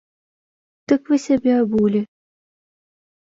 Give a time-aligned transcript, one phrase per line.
[0.91, 2.01] Дык вы сябе абулі!